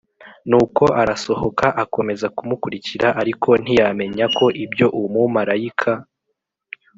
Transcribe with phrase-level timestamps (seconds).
[0.49, 5.91] Nuko arasohoka akomeza kumukurikira ariko ntiyamenya ko ibyo umumarayika